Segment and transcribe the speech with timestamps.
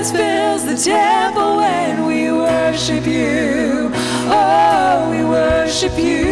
[0.00, 3.90] presence fills the temple when we worship you.
[4.32, 6.29] Oh, we worship you.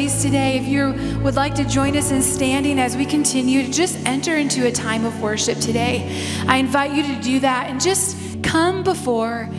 [0.00, 3.70] place today, if you would like to join us in standing as we continue to
[3.70, 7.78] just enter into a time of worship today, I invite you to do that and
[7.78, 9.50] just come before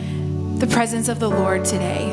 [0.56, 2.10] the presence of the Lord today.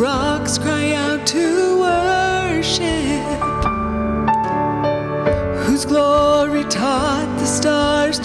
[0.00, 0.79] rocks cry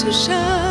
[0.05, 0.64] 不舍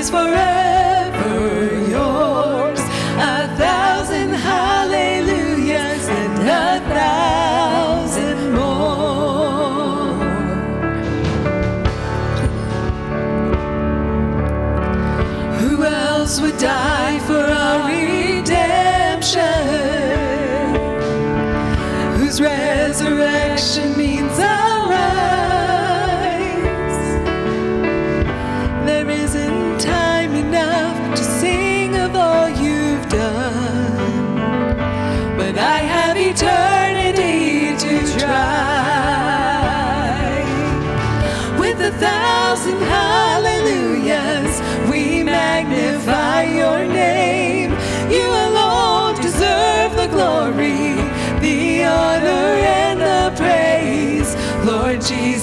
[0.00, 0.39] is forever.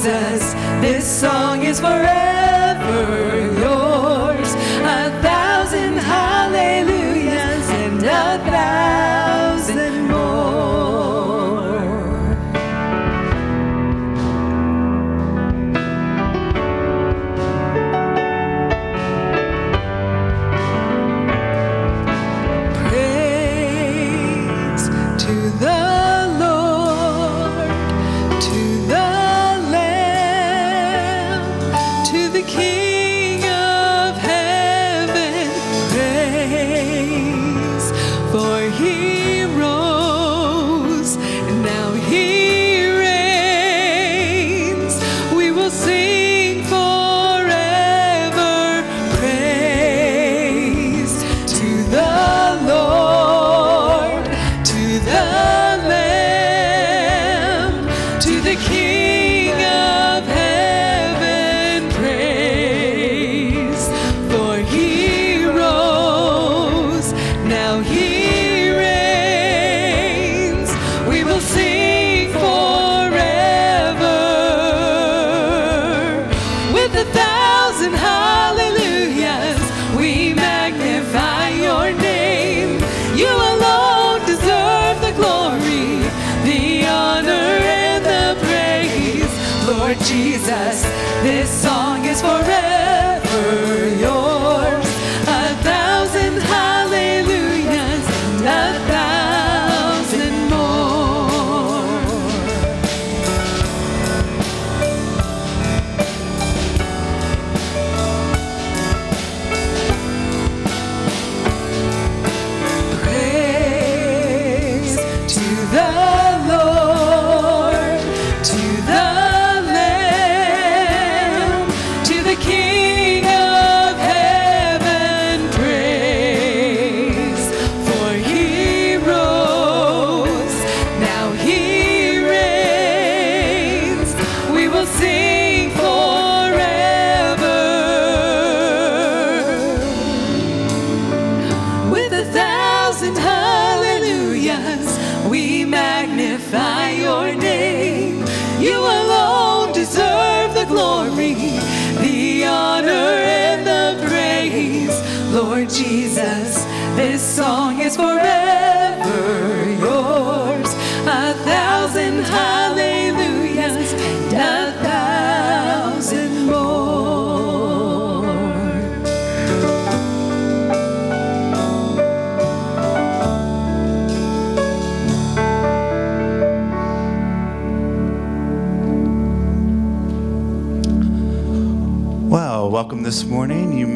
[0.08, 0.54] Jesus.
[0.80, 2.17] This song is forever.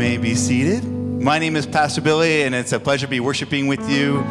[0.02, 0.84] May be seated.
[0.84, 4.24] My name is Pastor Billy, and it's a pleasure to be worshiping with you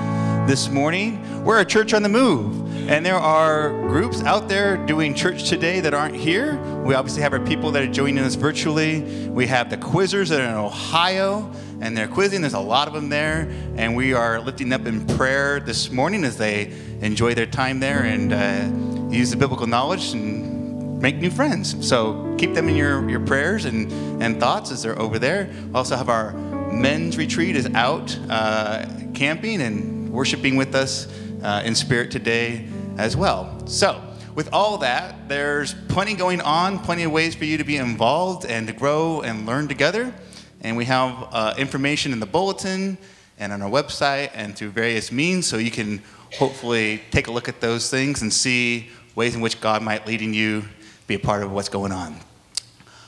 [0.49, 1.45] this morning.
[1.45, 5.79] We're a church on the move, and there are groups out there doing church today
[5.79, 6.57] that aren't here.
[6.83, 9.03] We obviously have our people that are joining us virtually.
[9.29, 11.49] We have the quizzers that are in Ohio,
[11.81, 12.41] and they're quizzing.
[12.41, 16.25] There's a lot of them there, and we are lifting up in prayer this morning
[16.25, 20.40] as they enjoy their time there and uh, use the biblical knowledge and
[21.01, 21.87] make new friends.
[21.87, 23.91] So keep them in your, your prayers and,
[24.23, 25.51] and thoughts as they're over there.
[25.75, 26.33] Also have our
[26.71, 31.09] men's retreat is out uh, camping and worshiping with us
[31.43, 33.67] uh, in spirit today as well.
[33.67, 34.03] So
[34.35, 38.45] with all that, there's plenty going on, plenty of ways for you to be involved
[38.45, 40.15] and to grow and learn together.
[40.61, 42.99] And we have uh, information in the bulletin
[43.39, 46.03] and on our website and through various means so you can
[46.39, 50.13] hopefully take a look at those things and see ways in which God might be
[50.13, 50.65] leading you
[51.11, 52.15] be a part of what's going on.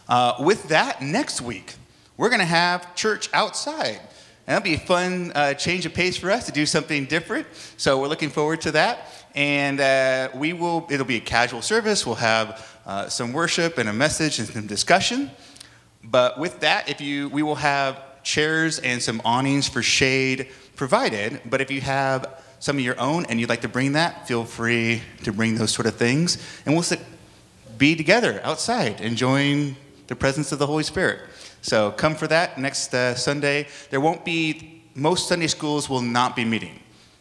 [0.09, 1.75] Uh, with that, next week,
[2.17, 4.01] we're going to have church outside.
[4.45, 7.47] And that'll be a fun uh, change of pace for us to do something different.
[7.77, 9.07] So we're looking forward to that.
[9.37, 12.05] And uh, we will, it'll be a casual service.
[12.05, 15.31] We'll have uh, some worship and a message and some discussion.
[16.03, 21.41] But with that, if you, we will have chairs and some awnings for shade provided.
[21.49, 24.45] But if you have some of your own and you'd like to bring that, feel
[24.45, 26.39] free to bring those sort of things.
[26.67, 26.99] And we'll sit
[27.83, 29.75] be together outside enjoying
[30.07, 31.19] the presence of the Holy Spirit.
[31.63, 33.67] So come for that next uh, Sunday.
[33.91, 36.79] There won't be, most Sunday schools will not be meeting.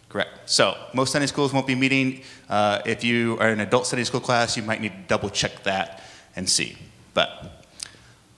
[0.08, 0.30] Correct.
[0.46, 2.22] So most Sunday schools won't be meeting.
[2.48, 5.64] Uh, if you are an adult Sunday school class, you might need to double check
[5.64, 6.04] that
[6.36, 6.78] and see.
[7.16, 7.66] But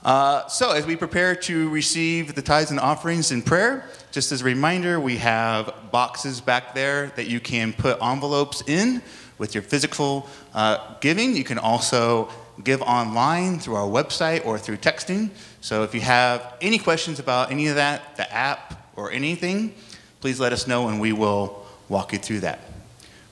[0.01, 4.39] uh, so as we prepare to receive the tithes and offerings in prayer, just as
[4.39, 9.01] a reminder, we have boxes back there that you can put envelopes in
[9.37, 11.35] with your physical uh, giving.
[11.35, 12.29] You can also
[12.63, 15.29] give online through our website or through texting.
[15.61, 19.73] So if you have any questions about any of that, the app or anything,
[20.21, 22.59] please let us know and we will walk you through that.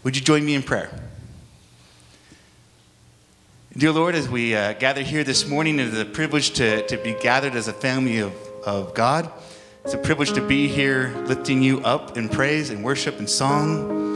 [0.03, 0.89] Would you join me in prayer?
[3.77, 6.97] Dear Lord, as we uh, gather here this morning, it is a privilege to, to
[6.97, 8.33] be gathered as a family of,
[8.65, 9.31] of God.
[9.85, 14.10] It's a privilege to be here lifting you up in praise and worship and song,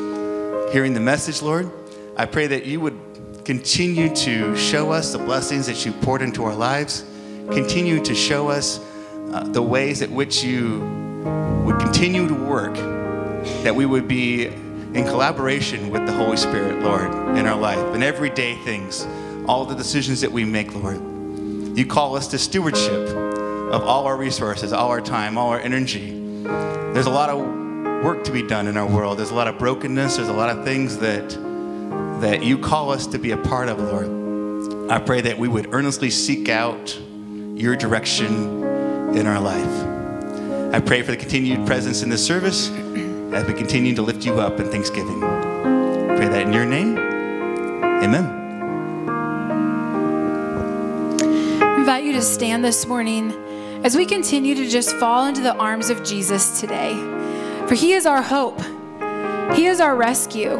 [0.71, 1.71] hearing the message, Lord.
[2.17, 2.99] I pray that you would
[3.43, 7.03] continue to show us the blessings that you poured into our lives,
[7.51, 8.79] continue to show us
[9.31, 10.79] uh, the ways at which you
[11.63, 12.73] would continue to work,
[13.63, 18.03] that we would be in collaboration with the Holy Spirit, Lord, in our life, and
[18.03, 19.05] everyday things,
[19.47, 20.97] all the decisions that we make, Lord.
[21.77, 26.11] You call us to stewardship of all our resources, all our time, all our energy.
[26.43, 27.64] There's a lot of
[28.03, 29.17] work to be done in our world.
[29.17, 30.17] There's a lot of brokenness.
[30.17, 31.29] There's a lot of things that
[32.21, 34.91] that you call us to be a part of, Lord.
[34.91, 36.97] I pray that we would earnestly seek out
[37.55, 38.63] your direction
[39.15, 40.73] in our life.
[40.73, 44.39] I pray for the continued presence in this service as we continue to lift you
[44.39, 45.19] up in thanksgiving.
[45.19, 46.97] Pray that in your name.
[46.97, 48.25] Amen.
[51.61, 53.31] I invite you to stand this morning
[53.83, 56.93] as we continue to just fall into the arms of Jesus today.
[57.67, 58.61] For he is our hope,
[59.55, 60.55] he is our rescue,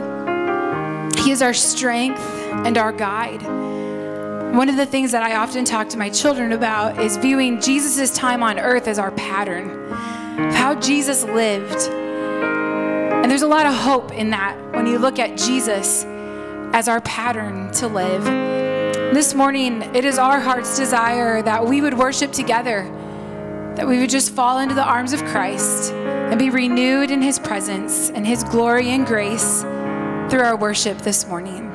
[1.23, 2.19] he is our strength
[2.65, 3.41] and our guide.
[4.55, 8.09] One of the things that I often talk to my children about is viewing Jesus'
[8.15, 11.89] time on earth as our pattern of how Jesus lived.
[11.91, 16.05] And there's a lot of hope in that when you look at Jesus
[16.73, 18.23] as our pattern to live.
[19.13, 22.83] This morning, it is our heart's desire that we would worship together,
[23.75, 27.37] that we would just fall into the arms of Christ and be renewed in his
[27.39, 29.61] presence and his glory and grace
[30.29, 31.71] through our worship this morning.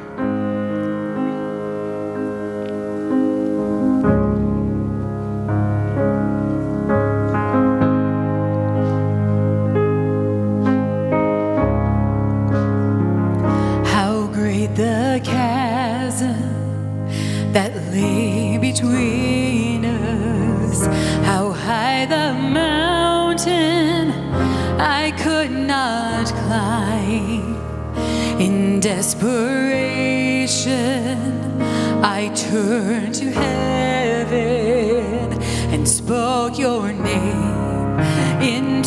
[13.87, 16.51] How great the chasm
[17.53, 20.87] that lay between us.
[21.27, 21.50] How
[22.07, 24.11] the mountain
[24.81, 27.57] I could not climb.
[28.41, 30.01] In desperation,
[32.03, 34.63] I turned to heaven
[35.73, 38.01] and spoke your name.
[38.41, 38.83] In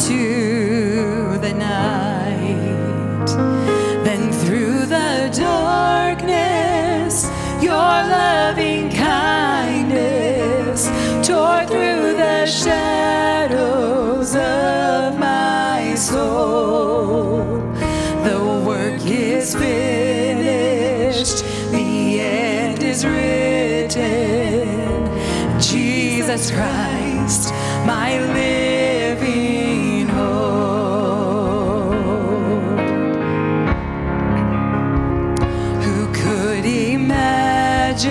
[26.51, 27.53] Christ,
[27.85, 30.33] my living hope.
[35.83, 38.03] Who could imagine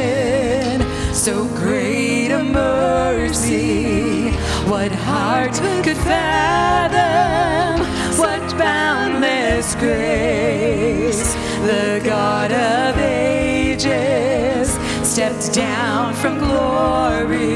[1.12, 4.30] so great a mercy?
[4.66, 7.80] What heart could fathom?
[8.18, 11.34] What boundless grace?
[11.66, 17.51] The God of ages stepped down from glory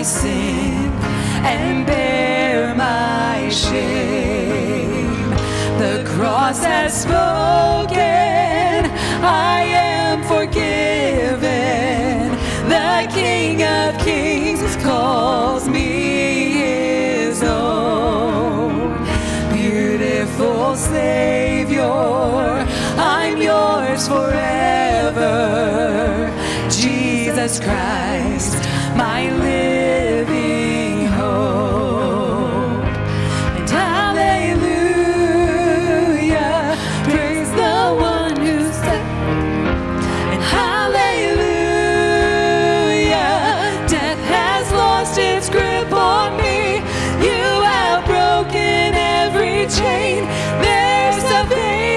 [0.00, 0.90] my sin
[1.44, 5.28] and bear my shame.
[5.76, 7.98] The cross has spoken,
[9.22, 11.40] I am forgiven.
[12.70, 19.04] The King of Kings calls me his own.
[19.52, 21.82] Beautiful Savior,
[22.96, 25.60] I'm yours forever.
[26.70, 28.56] Jesus Christ,
[28.96, 29.39] my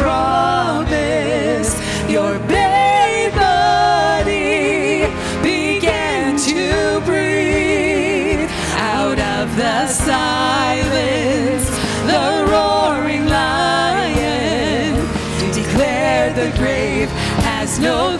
[0.00, 1.72] promise.
[2.08, 3.36] Your body
[5.42, 11.68] began to breathe out of the silence.
[12.12, 14.94] The roaring lion
[15.52, 17.10] declared the grave
[17.48, 18.19] has no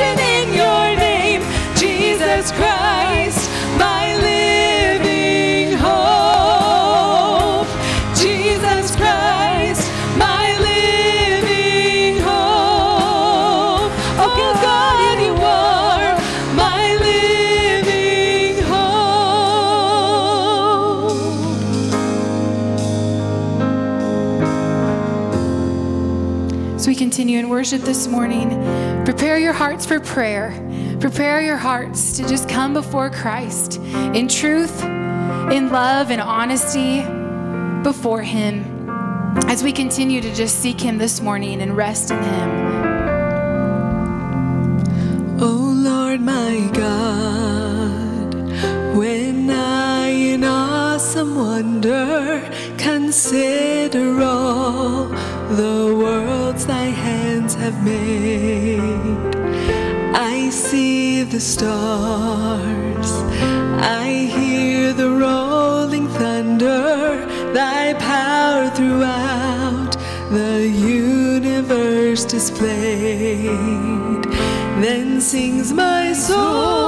[0.00, 1.42] in your name,
[1.74, 7.66] Jesus Christ, my living hope.
[8.14, 13.90] Jesus Christ, my living hope.
[14.18, 16.14] Oh, God, you are
[16.54, 18.76] my living hope.
[26.74, 28.50] As we continue in worship this morning,
[29.46, 30.50] your hearts for prayer.
[30.98, 37.02] Prepare your hearts to just come before Christ in truth, in love, and honesty
[37.84, 38.90] before Him
[39.46, 42.50] as we continue to just seek Him this morning and rest in Him.
[45.40, 48.34] Oh Lord my God,
[48.96, 52.42] when I in awesome wonder
[52.78, 55.04] consider all
[55.50, 59.35] the worlds thy hands have made,
[61.36, 63.10] the stars.
[64.00, 69.98] I hear the rolling thunder, thy power throughout
[70.30, 73.52] the universe displayed.
[74.80, 76.85] Then sings my soul.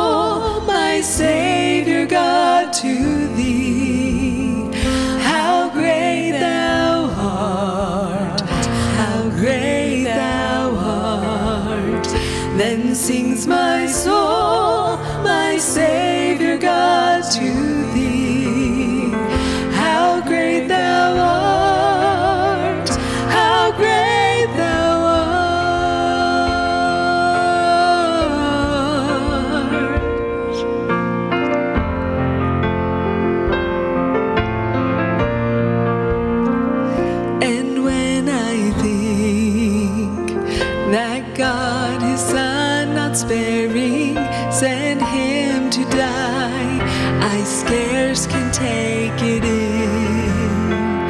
[48.59, 51.09] Take it in.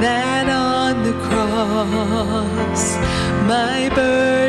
[0.00, 2.96] That on the cross,
[3.46, 4.39] my burden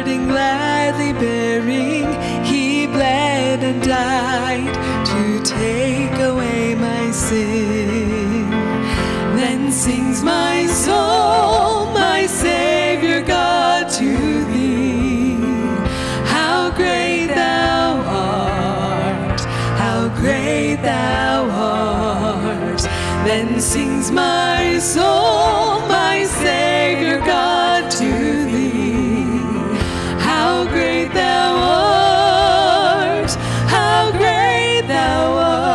[24.11, 29.23] my soul, my Savior God, to thee.
[30.19, 33.31] How great thou art,
[33.69, 35.71] how great thou art.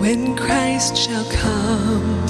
[0.00, 2.22] When Christ shall come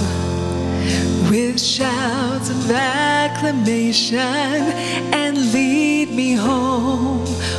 [1.31, 4.51] with shouts of acclamation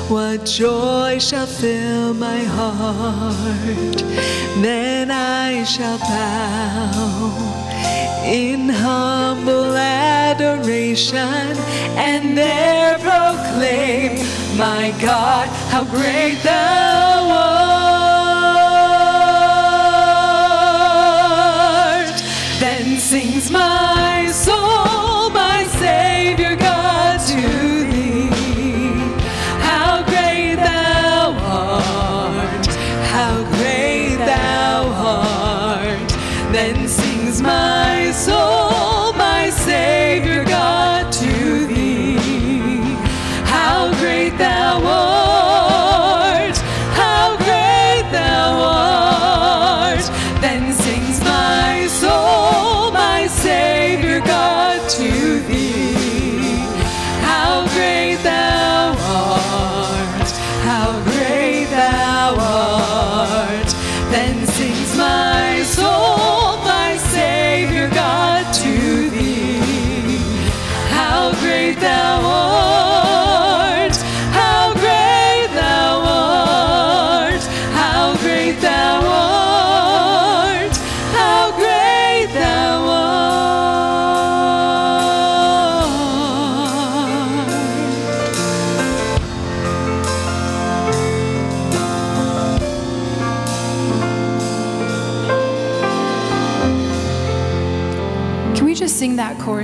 [0.10, 3.98] what joy shall fill my heart?
[4.62, 7.54] Then I shall bow
[8.26, 11.58] in humble adoration
[11.98, 14.18] and there proclaim,
[14.58, 17.30] My God, how great thou
[22.00, 22.24] art.
[22.60, 24.23] Then sings my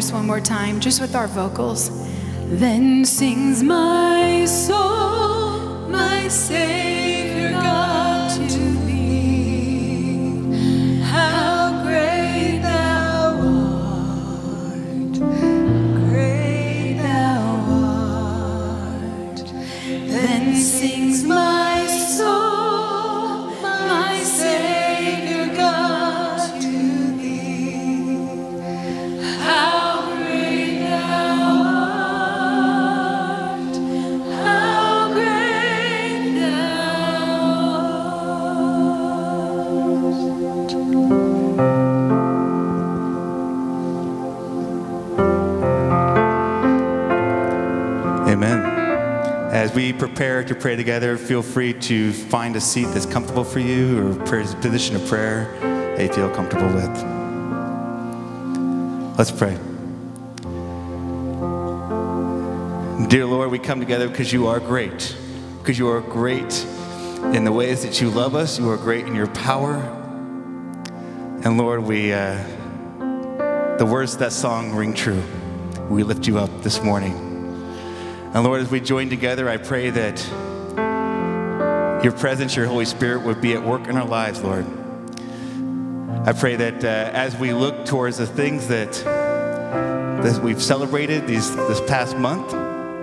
[0.08, 1.92] one more time, just with our vocals?
[2.48, 6.99] Then sings my soul, my Savior
[50.60, 54.98] pray together, feel free to find a seat that's comfortable for you or prayer, position
[54.98, 55.46] of prayer
[55.96, 56.90] that you feel comfortable with.
[59.18, 59.58] Let's pray.
[63.08, 65.16] Dear Lord, we come together because you are great,
[65.60, 66.66] because you are great
[67.34, 68.60] in the ways that you love us.
[68.60, 69.76] You are great in your power.
[71.44, 72.36] And Lord, we, uh,
[73.78, 75.24] the words of that song ring true.
[75.90, 77.14] We lift you up this morning.
[78.34, 80.49] And Lord, as we join together, I pray that
[82.04, 84.66] your presence, your Holy Spirit would be at work in our lives, Lord.
[86.26, 91.54] I pray that uh, as we look towards the things that, that we've celebrated these,
[91.56, 92.52] this past month,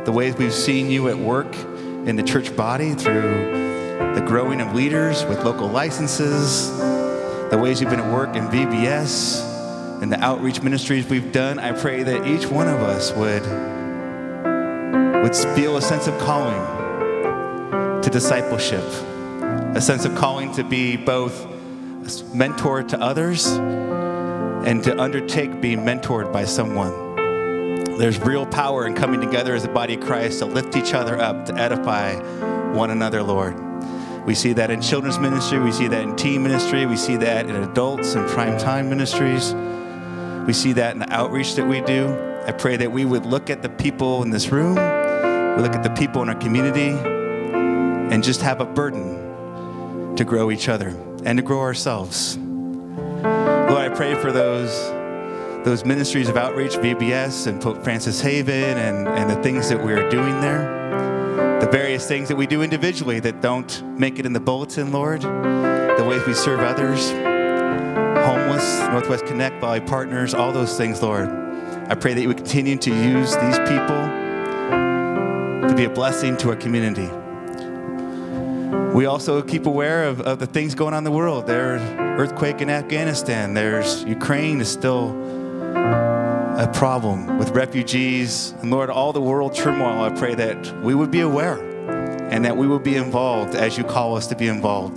[0.07, 1.55] the ways we've seen you at work
[2.07, 3.53] in the church body through
[4.15, 10.03] the growing of leaders with local licenses, the ways you've been at work in VBS,
[10.03, 13.43] and the outreach ministries we've done, I pray that each one of us would,
[15.23, 16.76] would feel a sense of calling
[18.17, 18.83] discipleship,
[19.77, 21.47] a sense of calling to be both
[22.33, 27.15] mentor to others and to undertake being mentored by someone.
[27.99, 31.21] There's real power in coming together as a body of Christ to lift each other
[31.21, 32.15] up, to edify
[32.73, 33.55] one another, Lord.
[34.25, 37.45] We see that in children's ministry, we see that in teen ministry, we see that
[37.45, 39.53] in adults and prime time ministries.
[40.47, 42.17] We see that in the outreach that we do.
[42.47, 45.83] I pray that we would look at the people in this room, we look at
[45.83, 47.16] the people in our community,
[48.11, 50.89] and just have a burden to grow each other
[51.25, 52.37] and to grow ourselves.
[52.37, 54.93] Lord, I pray for those
[55.65, 59.93] those ministries of outreach, VBS and Pope Francis Haven, and, and the things that we
[59.93, 61.59] are doing there.
[61.61, 65.23] The various things that we do individually that don't make it in the bulletin, Lord.
[65.23, 71.29] The ways we serve others, homeless, Northwest Connect, Valley Partners, all those things, Lord.
[71.29, 74.07] I pray that you would continue to use these people
[75.69, 77.11] to be a blessing to our community.
[78.95, 81.47] We also keep aware of, of the things going on in the world.
[81.47, 81.83] There's
[82.19, 83.53] earthquake in Afghanistan.
[83.53, 85.11] There's Ukraine is still
[85.77, 88.53] a problem with refugees.
[88.63, 91.59] And Lord, all the world turmoil, I pray that we would be aware
[92.31, 94.97] and that we would be involved as you call us to be involved.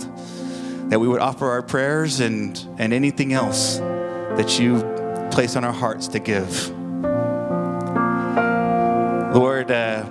[0.90, 4.80] That we would offer our prayers and, and anything else that you
[5.30, 6.70] place on our hearts to give.
[9.34, 10.04] Lord, uh,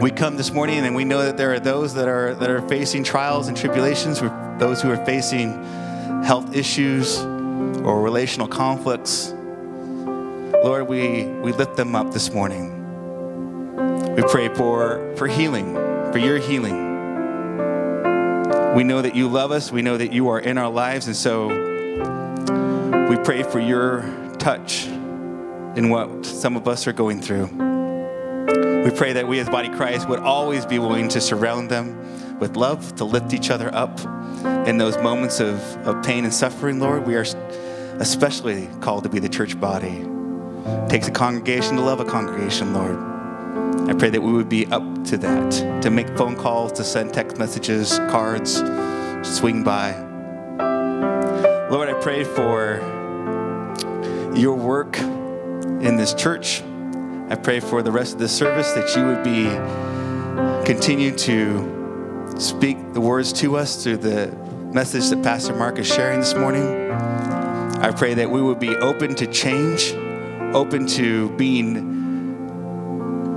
[0.00, 2.66] we come this morning and we know that there are those that are, that are
[2.68, 4.20] facing trials and tribulations,
[4.58, 5.52] those who are facing
[6.22, 9.32] health issues or relational conflicts.
[10.64, 12.72] Lord, we, we lift them up this morning.
[14.14, 15.74] We pray for, for healing,
[16.10, 16.84] for your healing.
[18.74, 19.70] We know that you love us.
[19.70, 21.06] We know that you are in our lives.
[21.06, 21.48] And so
[23.08, 24.02] we pray for your
[24.38, 27.75] touch in what some of us are going through.
[28.86, 32.56] We pray that we as Body Christ would always be willing to surround them with
[32.56, 33.98] love, to lift each other up
[34.68, 37.04] in those moments of, of pain and suffering, Lord.
[37.04, 37.24] We are
[37.98, 40.06] especially called to be the church body.
[40.84, 42.96] It takes a congregation to love a congregation, Lord.
[43.90, 47.12] I pray that we would be up to that, to make phone calls, to send
[47.12, 48.58] text messages, cards,
[49.24, 49.98] swing by.
[51.72, 52.78] Lord, I pray for
[54.36, 56.62] your work in this church.
[57.28, 59.44] I pray for the rest of the service that you would be
[60.64, 64.32] continue to speak the words to us through the
[64.72, 66.90] message that Pastor Mark is sharing this morning.
[66.90, 69.94] I pray that we would be open to change
[70.54, 71.74] open to being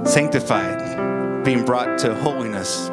[0.06, 2.88] sanctified, being brought to holiness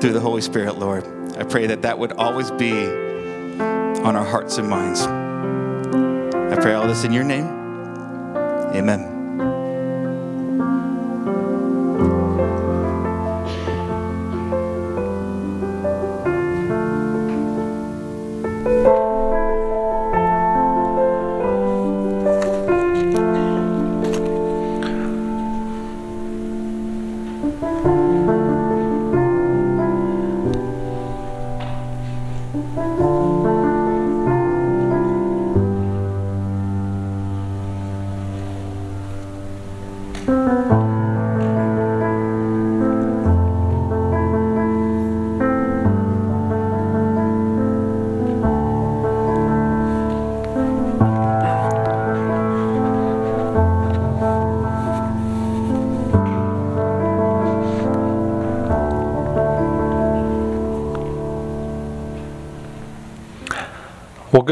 [0.00, 1.04] through the Holy Spirit, Lord.
[1.36, 5.02] I pray that that would always be on our hearts and minds.
[5.02, 7.46] I pray all this in your name.
[8.74, 9.11] Amen.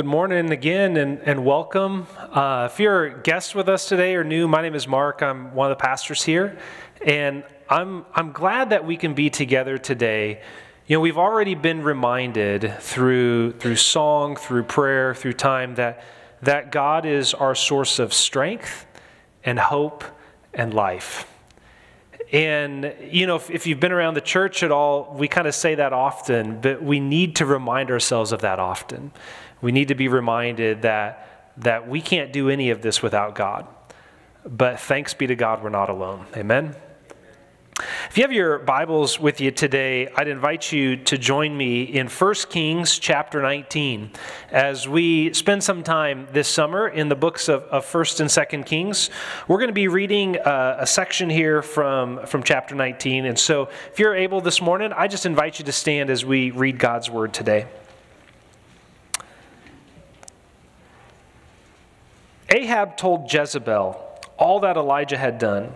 [0.01, 2.07] Good morning again and, and welcome.
[2.17, 5.23] Uh, if you're a guest with us today or new, my name is Mark.
[5.23, 6.59] I'm one of the pastors here.
[7.05, 10.41] And I'm, I'm glad that we can be together today.
[10.87, 16.03] You know, we've already been reminded through, through song, through prayer, through time that,
[16.41, 18.87] that God is our source of strength
[19.45, 20.03] and hope
[20.55, 21.31] and life.
[22.33, 25.55] And, you know, if, if, you've been around the church at all, we kind of
[25.55, 29.11] say that often, but we need to remind ourselves of that often.
[29.61, 33.67] We need to be reminded that, that we can't do any of this without God.
[34.45, 36.27] But thanks be to God, we're not alone.
[36.37, 36.75] Amen?
[38.11, 42.09] If you have your Bibles with you today, I'd invite you to join me in
[42.09, 44.11] 1 Kings chapter 19
[44.51, 48.67] as we spend some time this summer in the books of, of 1st and 2nd
[48.67, 49.11] Kings.
[49.49, 53.25] We're going to be reading a, a section here from, from chapter 19.
[53.25, 56.51] And so if you're able this morning, I just invite you to stand as we
[56.51, 57.67] read God's word today.
[62.51, 65.73] Ahab told Jezebel all that Elijah had done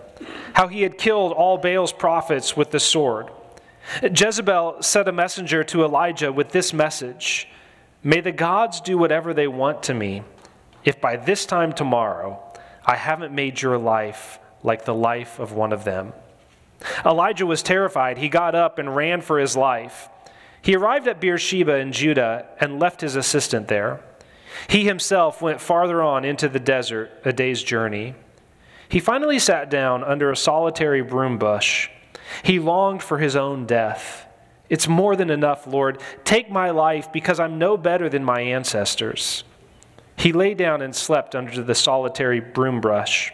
[0.54, 3.28] how he had killed all Baal's prophets with the sword.
[4.02, 7.48] Jezebel sent a messenger to Elijah with this message
[8.06, 10.24] May the gods do whatever they want to me,
[10.84, 12.38] if by this time tomorrow
[12.84, 16.12] I haven't made your life like the life of one of them.
[17.06, 18.18] Elijah was terrified.
[18.18, 20.10] He got up and ran for his life.
[20.60, 24.00] He arrived at Beersheba in Judah and left his assistant there.
[24.68, 28.14] He himself went farther on into the desert, a day's journey.
[28.88, 31.88] He finally sat down under a solitary broom bush.
[32.42, 34.26] He longed for his own death.
[34.68, 36.00] It's more than enough, Lord.
[36.24, 39.44] Take my life because I'm no better than my ancestors.
[40.16, 43.32] He lay down and slept under the solitary broom brush.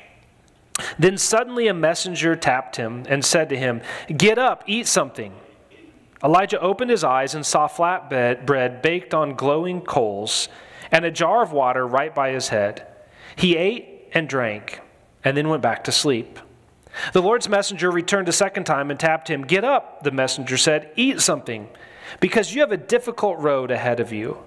[0.98, 3.82] Then suddenly a messenger tapped him and said to him,
[4.16, 5.34] Get up, eat something.
[6.22, 10.48] Elijah opened his eyes and saw flatbread bread baked on glowing coals
[10.92, 12.86] and a jar of water right by his head.
[13.36, 14.80] He ate and drank
[15.24, 16.38] and then went back to sleep.
[17.12, 19.42] The Lord's messenger returned a second time and tapped him.
[19.42, 21.68] Get up, the messenger said, eat something,
[22.18, 24.38] because you have a difficult road ahead of you.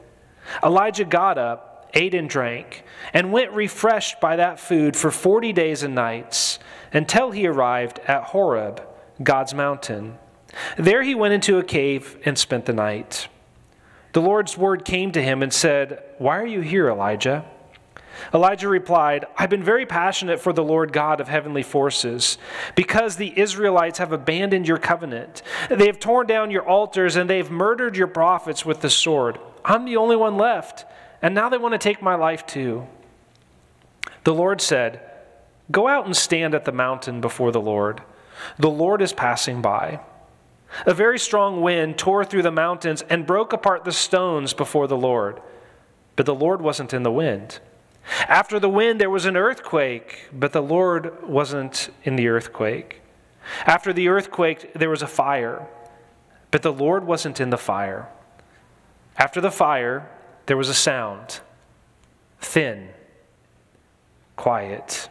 [0.63, 5.83] Elijah got up, ate and drank, and went refreshed by that food for 40 days
[5.83, 6.59] and nights
[6.91, 8.85] until he arrived at Horeb,
[9.21, 10.17] God's mountain.
[10.77, 13.27] There he went into a cave and spent the night.
[14.13, 17.45] The Lord's word came to him and said, Why are you here, Elijah?
[18.33, 22.37] Elijah replied, I've been very passionate for the Lord God of heavenly forces,
[22.75, 25.41] because the Israelites have abandoned your covenant.
[25.69, 29.39] They have torn down your altars and they've murdered your prophets with the sword.
[29.65, 30.85] I'm the only one left,
[31.21, 32.87] and now they want to take my life too.
[34.23, 35.01] The Lord said,
[35.71, 38.01] Go out and stand at the mountain before the Lord.
[38.59, 40.01] The Lord is passing by.
[40.85, 44.97] A very strong wind tore through the mountains and broke apart the stones before the
[44.97, 45.41] Lord.
[46.15, 47.59] But the Lord wasn't in the wind.
[48.27, 53.01] After the wind, there was an earthquake, but the Lord wasn't in the earthquake.
[53.65, 55.67] After the earthquake, there was a fire,
[56.51, 58.07] but the Lord wasn't in the fire.
[59.17, 60.09] After the fire,
[60.45, 61.39] there was a sound
[62.41, 62.89] thin,
[64.35, 65.09] quiet.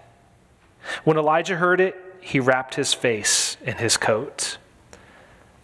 [1.05, 4.59] When Elijah heard it, he wrapped his face in his coat.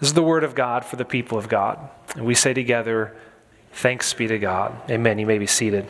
[0.01, 1.79] This is the word of God for the people of God.
[2.15, 3.17] And we say together,
[3.73, 4.91] Thanks be to God.
[4.91, 5.19] Amen.
[5.19, 5.87] You may be seated.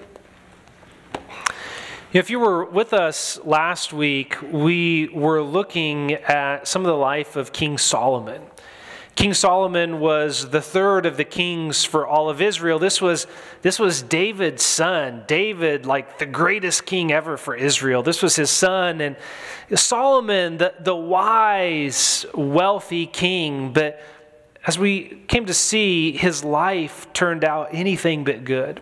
[2.12, 7.36] If you were with us last week, we were looking at some of the life
[7.36, 8.42] of King Solomon.
[9.18, 12.78] King Solomon was the third of the kings for all of Israel.
[12.78, 13.26] This was,
[13.62, 15.24] this was David's son.
[15.26, 18.04] David, like the greatest king ever for Israel.
[18.04, 19.00] This was his son.
[19.00, 19.16] And
[19.74, 23.72] Solomon, the, the wise, wealthy king.
[23.72, 24.00] But
[24.64, 28.80] as we came to see, his life turned out anything but good.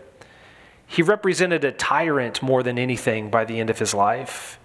[0.86, 4.60] He represented a tyrant more than anything by the end of his life.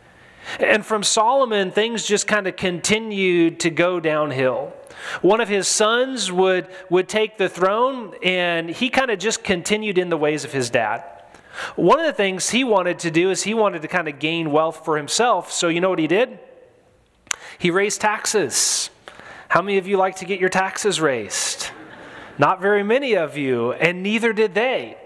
[0.60, 4.74] And from Solomon, things just kind of continued to go downhill.
[5.22, 9.98] One of his sons would, would take the throne, and he kind of just continued
[9.98, 11.04] in the ways of his dad.
[11.76, 14.52] One of the things he wanted to do is he wanted to kind of gain
[14.52, 15.52] wealth for himself.
[15.52, 16.40] So, you know what he did?
[17.58, 18.90] He raised taxes.
[19.50, 21.70] How many of you like to get your taxes raised?
[22.38, 24.98] Not very many of you, and neither did they.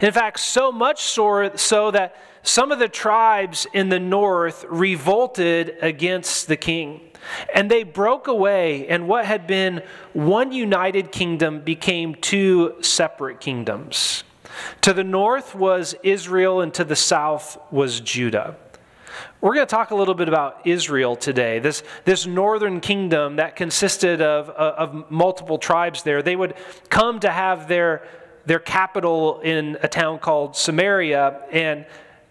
[0.00, 5.76] In fact, so much so, so that some of the tribes in the north revolted
[5.82, 7.07] against the king.
[7.54, 14.24] And they broke away, and what had been one united kingdom became two separate kingdoms.
[14.82, 18.56] To the north was Israel, and to the south was Judah.
[19.40, 21.58] We're going to talk a little bit about Israel today.
[21.58, 26.54] This, this northern kingdom that consisted of, uh, of multiple tribes there, they would
[26.88, 28.02] come to have their
[28.48, 31.42] their capital in a town called Samaria.
[31.52, 31.84] And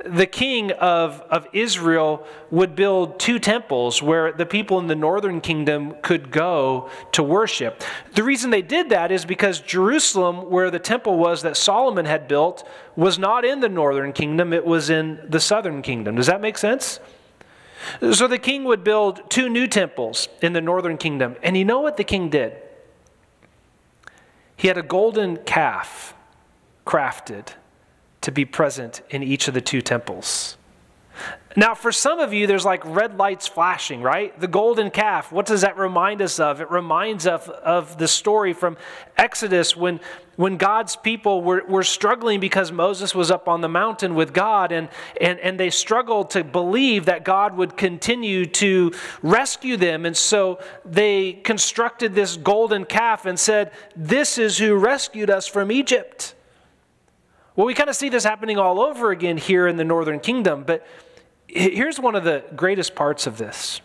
[0.10, 5.41] the king of, of Israel would build two temples where the people in the northern
[5.41, 7.84] kingdom could go to worship.
[8.14, 12.28] The reason they did that is because Jerusalem, where the temple was that Solomon had
[12.28, 16.16] built, was not in the northern kingdom, it was in the southern kingdom.
[16.16, 16.99] Does that make sense?
[18.12, 21.36] So the king would build two new temples in the northern kingdom.
[21.43, 22.58] And you know what the king did?
[24.55, 26.16] He had a golden calf
[26.86, 27.49] crafted
[28.28, 30.57] to be present in each of the two temples.
[31.55, 34.38] Now, for some of you, there's like red lights flashing, right?
[34.38, 36.59] The golden calf, what does that remind us of?
[36.59, 38.75] It reminds us of, of the story from
[39.15, 40.01] Exodus when,
[40.36, 44.73] when God's people were, were struggling because Moses was up on the mountain with God,
[44.73, 44.89] and,
[45.21, 50.05] and, and they struggled to believe that God would continue to rescue them.
[50.05, 55.71] And so they constructed this golden calf and said, This is who rescued us from
[55.71, 56.34] Egypt.
[57.58, 60.64] Well, we kind of see this happening all over again here in the northern kingdom,
[60.66, 60.88] but
[61.47, 63.82] Here's one of the greatest parts of this.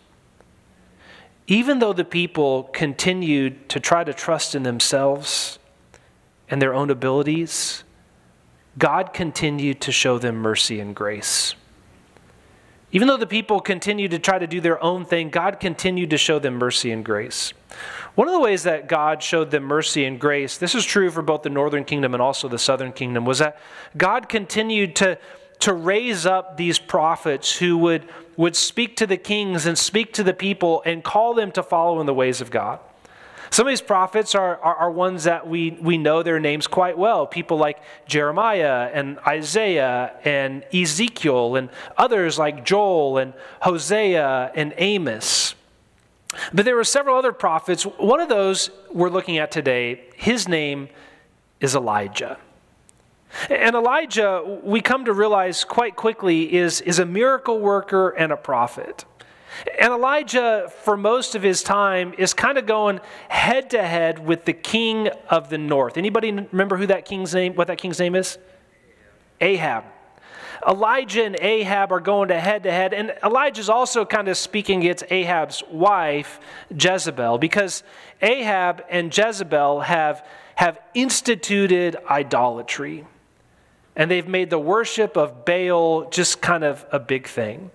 [1.47, 5.59] Even though the people continued to try to trust in themselves
[6.49, 7.83] and their own abilities,
[8.77, 11.55] God continued to show them mercy and grace.
[12.93, 16.17] Even though the people continued to try to do their own thing, God continued to
[16.17, 17.51] show them mercy and grace.
[18.15, 21.23] One of the ways that God showed them mercy and grace, this is true for
[21.23, 23.59] both the northern kingdom and also the southern kingdom, was that
[23.97, 25.17] God continued to
[25.63, 28.03] to raise up these prophets who would,
[28.35, 32.01] would speak to the kings and speak to the people and call them to follow
[32.01, 32.79] in the ways of God.
[33.53, 36.97] Some of these prophets are, are, are, ones that we, we know their names quite
[36.97, 37.27] well.
[37.27, 43.31] People like Jeremiah and Isaiah and Ezekiel and others like Joel and
[43.61, 45.53] Hosea and Amos.
[46.51, 47.83] But there were several other prophets.
[47.83, 50.89] One of those we're looking at today, his name
[51.59, 52.39] is Elijah.
[53.51, 58.37] And Elijah, we come to realize quite quickly, is, is a miracle worker and a
[58.37, 59.05] prophet.
[59.79, 62.99] And Elijah, for most of his time, is kind of going
[63.29, 65.97] head to head with the king of the north.
[65.97, 68.37] Anybody remember who that king's name, what that king's name is?
[69.41, 69.83] Ahab.
[70.67, 74.79] Elijah and Ahab are going to head to head, and Elijah's also kind of speaking
[74.79, 76.39] against Ahab's wife,
[76.71, 77.83] Jezebel, because
[78.21, 80.25] Ahab and Jezebel have,
[80.55, 83.05] have instituted idolatry
[83.95, 87.71] and they've made the worship of Baal just kind of a big thing.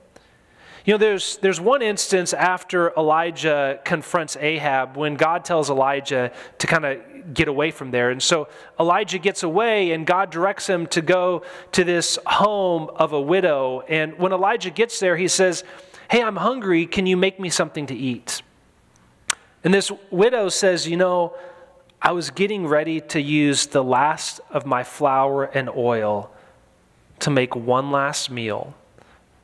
[0.88, 6.66] You know, there's, there's one instance after Elijah confronts Ahab when God tells Elijah to
[6.66, 8.08] kind of get away from there.
[8.08, 8.48] And so
[8.80, 13.82] Elijah gets away, and God directs him to go to this home of a widow.
[13.86, 15.62] And when Elijah gets there, he says,
[16.10, 16.86] Hey, I'm hungry.
[16.86, 18.40] Can you make me something to eat?
[19.64, 21.36] And this widow says, You know,
[22.00, 26.30] I was getting ready to use the last of my flour and oil
[27.18, 28.72] to make one last meal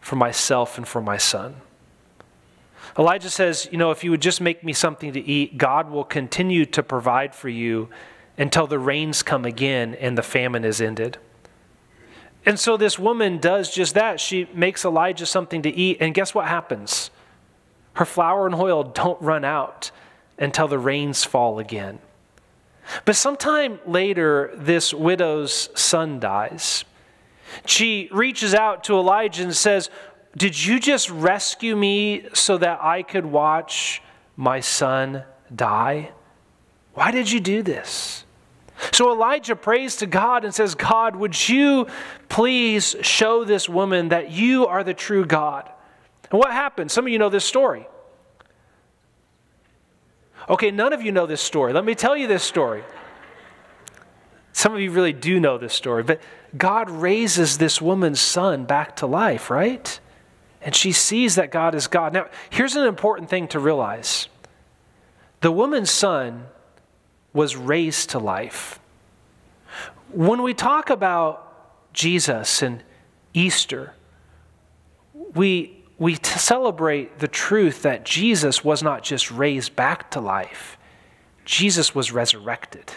[0.05, 1.57] for myself and for my son.
[2.99, 6.05] Elijah says, You know, if you would just make me something to eat, God will
[6.05, 7.89] continue to provide for you
[8.37, 11.17] until the rains come again and the famine is ended.
[12.45, 14.21] And so this woman does just that.
[14.21, 17.11] She makes Elijah something to eat, and guess what happens?
[17.95, 19.91] Her flour and oil don't run out
[20.39, 21.99] until the rains fall again.
[23.07, 26.85] But sometime later, this widow's son dies.
[27.67, 29.91] She reaches out to Elijah and says,
[30.37, 34.03] Did you just rescue me so that I could watch
[34.37, 35.25] my son
[35.55, 36.11] die?
[36.95, 38.25] Why did you do this?
[38.93, 41.87] So Elijah prays to God and says, God, would you
[42.29, 45.71] please show this woman that you are the true God?
[46.31, 46.91] And what happened?
[46.91, 47.87] Some of you know this story.
[50.49, 51.73] Okay, none of you know this story.
[51.73, 52.83] Let me tell you this story.
[54.55, 56.23] Some of you really do know this story, but
[56.57, 59.99] God raises this woman's son back to life, right?
[60.63, 62.13] And she sees that God is God.
[62.13, 64.29] Now, here's an important thing to realize
[65.41, 66.47] the woman's son
[67.33, 68.79] was raised to life.
[70.13, 72.83] When we talk about Jesus and
[73.35, 73.93] Easter,
[75.35, 80.79] we we celebrate the truth that Jesus was not just raised back to life,
[81.45, 82.93] Jesus was resurrected.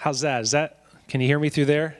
[0.00, 0.40] How's that?
[0.40, 0.78] Is that
[1.08, 1.98] can you hear me through there?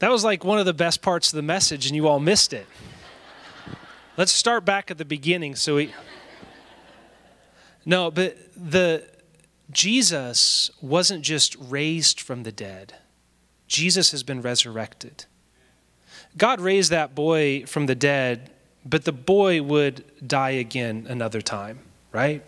[0.00, 2.52] That was like one of the best parts of the message, and you all missed
[2.52, 2.66] it.
[4.16, 5.54] Let's start back at the beginning.
[5.54, 5.94] So we.
[7.84, 9.04] No, but the
[9.70, 12.94] Jesus wasn't just raised from the dead.
[13.68, 15.26] Jesus has been resurrected.
[16.36, 18.50] God raised that boy from the dead,
[18.84, 21.78] but the boy would die again another time,
[22.10, 22.42] right?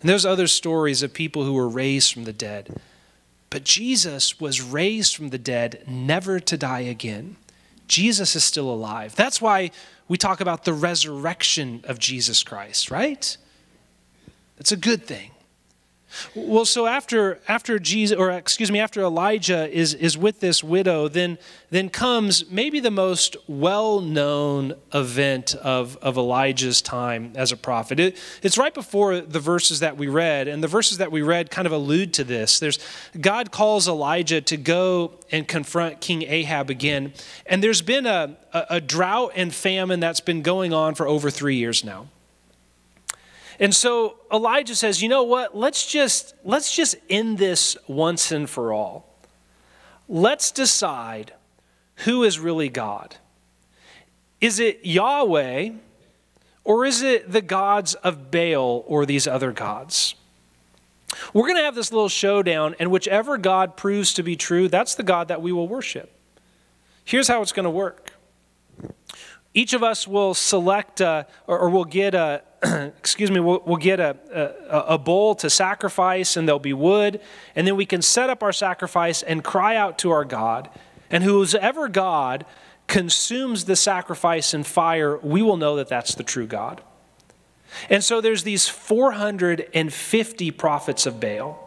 [0.00, 2.80] And there's other stories of people who were raised from the dead.
[3.54, 7.36] But Jesus was raised from the dead, never to die again.
[7.86, 9.14] Jesus is still alive.
[9.14, 9.70] That's why
[10.08, 13.36] we talk about the resurrection of Jesus Christ, right?
[14.56, 15.30] That's a good thing.
[16.34, 21.08] Well, so after after Jesus, or excuse me, after Elijah is is with this widow,
[21.08, 21.38] then
[21.70, 28.00] then comes maybe the most well-known event of of Elijah's time as a prophet.
[28.00, 31.50] It, it's right before the verses that we read, and the verses that we read
[31.50, 32.58] kind of allude to this.
[32.58, 32.78] There's
[33.20, 37.12] God calls Elijah to go and confront King Ahab again,
[37.46, 41.30] and there's been a, a, a drought and famine that's been going on for over
[41.30, 42.08] three years now.
[43.58, 45.56] And so Elijah says, "You know what?
[45.56, 49.06] Let's just let's just end this once and for all.
[50.08, 51.32] Let's decide
[51.98, 53.16] who is really God.
[54.40, 55.70] Is it Yahweh
[56.64, 60.14] or is it the gods of Baal or these other gods?"
[61.32, 64.96] We're going to have this little showdown, and whichever God proves to be true, that's
[64.96, 66.10] the God that we will worship.
[67.04, 68.10] Here's how it's going to work
[69.54, 72.42] each of us will select or, or we'll get a,
[72.98, 74.16] excuse me, we'll, we'll get a,
[74.68, 77.20] a, a, bowl to sacrifice and there'll be wood.
[77.54, 80.70] And then we can set up our sacrifice and cry out to our God.
[81.10, 82.46] And whoever God
[82.86, 86.80] consumes the sacrifice in fire, we will know that that's the true God.
[87.90, 91.60] And so there's these 450 prophets of Baal.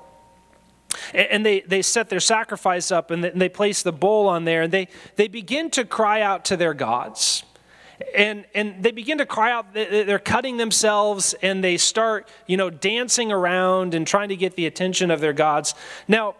[1.13, 4.73] And they, they set their sacrifice up and they place the bowl on there and
[4.73, 7.43] they, they begin to cry out to their gods
[8.15, 12.69] and and they begin to cry out they're cutting themselves and they start you know
[12.69, 15.73] dancing around and trying to get the attention of their gods.
[16.07, 16.35] Now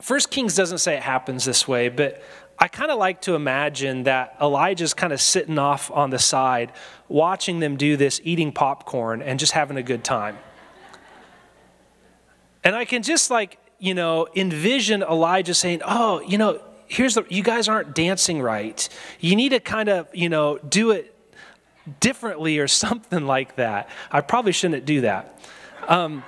[0.00, 2.20] first kings doesn't say it happens this way but
[2.58, 6.72] i kind of like to imagine that elijah's kind of sitting off on the side
[7.08, 10.36] watching them do this eating popcorn and just having a good time.
[12.64, 16.60] And i can just like you know envision elijah saying oh you know
[16.92, 18.88] here's the you guys aren't dancing right.
[19.18, 21.14] You need to kind of, you know, do it
[22.00, 23.88] differently or something like that.
[24.10, 25.40] I probably shouldn't do that.
[25.88, 26.22] Um,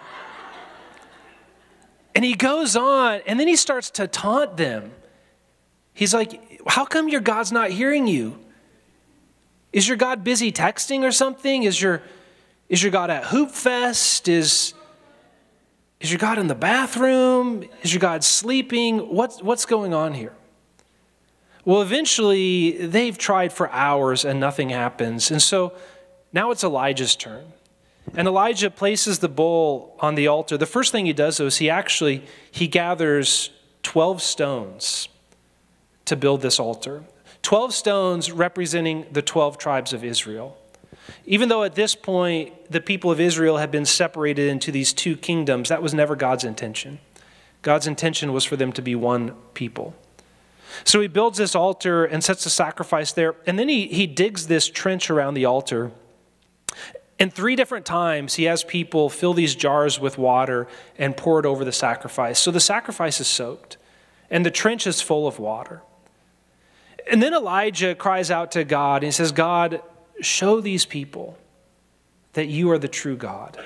[2.14, 4.92] and he goes on, and then he starts to taunt them.
[5.92, 8.38] He's like, How come your God's not hearing you?
[9.72, 11.64] Is your God busy texting or something?
[11.64, 12.02] Is your,
[12.68, 14.28] is your God at Hoop Fest?
[14.28, 14.72] Is,
[16.00, 17.64] is your God in the bathroom?
[17.82, 18.98] Is your God sleeping?
[18.98, 20.32] What's, what's going on here?
[21.64, 25.30] Well, eventually, they've tried for hours and nothing happens.
[25.30, 25.72] And so
[26.32, 27.52] now it's Elijah's turn.
[28.14, 30.58] And Elijah places the bowl on the altar.
[30.58, 33.50] The first thing he does, though, is he actually he gathers
[33.82, 35.08] 12 stones
[36.04, 37.04] to build this altar.
[37.42, 40.58] 12 stones representing the 12 tribes of Israel.
[41.26, 45.16] Even though at this point the people of Israel had been separated into these two
[45.16, 46.98] kingdoms, that was never God's intention.
[47.62, 49.94] God's intention was for them to be one people.
[50.82, 53.36] So he builds this altar and sets a sacrifice there.
[53.46, 55.92] And then he, he digs this trench around the altar.
[57.18, 60.66] And three different times, he has people fill these jars with water
[60.98, 62.40] and pour it over the sacrifice.
[62.40, 63.76] So the sacrifice is soaked,
[64.30, 65.82] and the trench is full of water.
[67.08, 69.80] And then Elijah cries out to God and he says, God,
[70.20, 71.38] show these people
[72.32, 73.58] that you are the true God,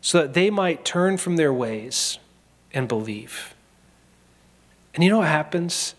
[0.00, 2.18] so that they might turn from their ways
[2.72, 3.54] and believe.
[4.94, 5.94] And you know what happens?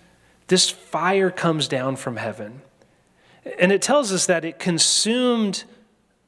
[0.54, 2.62] This fire comes down from heaven.
[3.58, 5.64] And it tells us that it consumed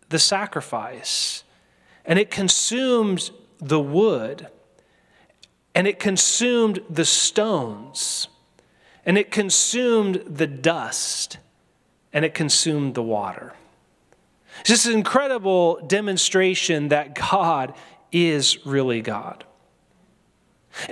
[0.09, 1.43] the sacrifice,
[2.05, 4.47] and it consumed the wood,
[5.75, 8.27] and it consumed the stones,
[9.05, 11.37] and it consumed the dust,
[12.11, 13.53] and it consumed the water.
[14.61, 17.75] It's just an incredible demonstration that God
[18.11, 19.43] is really God.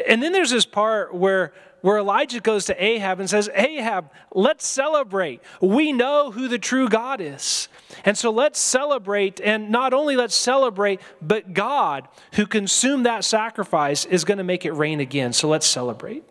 [0.08, 1.52] And then there's this part where
[1.84, 5.42] where Elijah goes to Ahab and says, Ahab, let's celebrate.
[5.60, 7.68] We know who the true God is.
[8.06, 9.42] And so let's celebrate.
[9.42, 14.66] And not only let's celebrate, but God, who consumed that sacrifice, is going to make
[14.66, 15.34] it rain again.
[15.34, 16.24] So let's celebrate.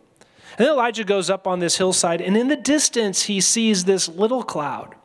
[0.57, 4.09] And then Elijah goes up on this hillside, and in the distance, he sees this
[4.09, 4.95] little cloud.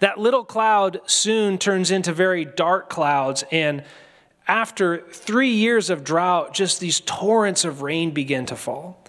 [0.00, 3.84] That little cloud soon turns into very dark clouds, and
[4.48, 9.05] after three years of drought, just these torrents of rain begin to fall.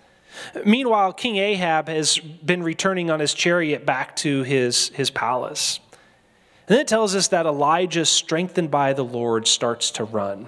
[0.66, 5.80] Meanwhile, King Ahab has been returning on his chariot back to his, his palace.
[6.68, 10.48] And then it tells us that Elijah, strengthened by the Lord, starts to run.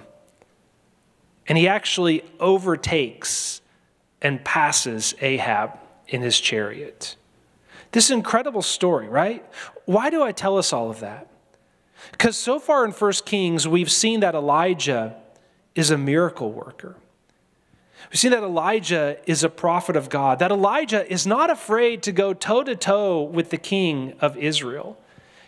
[1.46, 3.60] And he actually overtakes
[4.22, 5.78] and passes Ahab
[6.08, 7.16] in his chariot.
[7.92, 9.44] This incredible story, right?
[9.86, 11.26] Why do I tell us all of that?
[12.12, 15.16] Because so far in 1 Kings, we've seen that Elijah
[15.74, 16.96] is a miracle worker.
[18.10, 22.12] We see that Elijah is a prophet of God, that Elijah is not afraid to
[22.12, 24.98] go toe to toe with the king of Israel.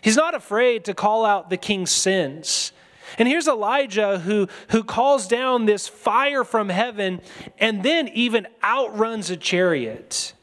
[0.01, 2.71] He's not afraid to call out the king's sins.
[3.17, 7.21] And here's Elijah who, who calls down this fire from heaven
[7.59, 10.33] and then even outruns a chariot.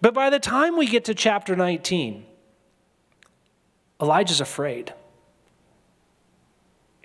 [0.00, 2.24] But by the time we get to chapter 19,
[4.00, 4.92] Elijah's afraid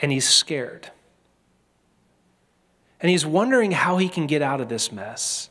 [0.01, 0.91] and he's scared.
[3.01, 5.49] And he's wondering how he can get out of this mess.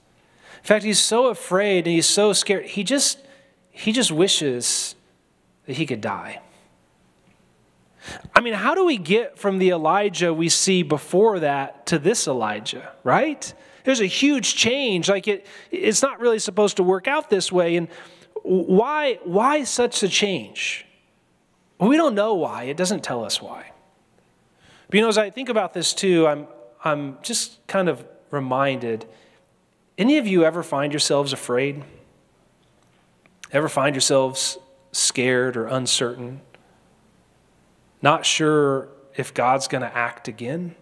[0.63, 3.19] In fact, he's so afraid and he's so scared, he just,
[3.71, 4.95] he just wishes
[5.67, 6.41] that he could die.
[8.35, 12.27] I mean, how do we get from the Elijah we see before that to this
[12.27, 13.53] Elijah, right?
[13.85, 15.09] There's a huge change.
[15.09, 17.77] Like it, it's not really supposed to work out this way.
[17.77, 17.89] And
[18.43, 20.87] why, why such a change?
[21.79, 22.65] We don't know why.
[22.65, 23.71] It doesn't tell us why.
[24.89, 26.47] But you know, as I think about this too, I'm,
[26.85, 29.07] I'm just kind of reminded
[29.99, 31.85] any of you ever find yourselves afraid?
[33.53, 34.57] Ever find yourselves
[34.93, 36.41] scared or uncertain?
[38.01, 40.75] Not sure if God's going to act again?